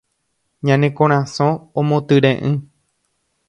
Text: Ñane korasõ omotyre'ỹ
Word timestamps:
Ñane 0.67 0.87
korasõ 0.99 1.47
omotyre'ỹ 1.81 2.53